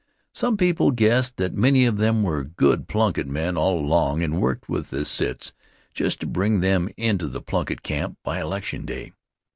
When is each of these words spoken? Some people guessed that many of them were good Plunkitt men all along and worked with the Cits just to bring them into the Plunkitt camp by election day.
Some 0.33 0.57
people 0.57 0.89
guessed 0.89 1.37
that 1.37 1.53
many 1.53 1.85
of 1.85 1.97
them 1.97 2.23
were 2.23 2.43
good 2.43 2.87
Plunkitt 2.87 3.27
men 3.27 3.55
all 3.55 3.77
along 3.77 4.23
and 4.23 4.41
worked 4.41 4.67
with 4.67 4.89
the 4.89 5.05
Cits 5.05 5.53
just 5.93 6.19
to 6.21 6.25
bring 6.25 6.59
them 6.61 6.89
into 6.97 7.27
the 7.27 7.39
Plunkitt 7.39 7.83
camp 7.83 8.17
by 8.23 8.41
election 8.41 8.83
day. 8.83 9.13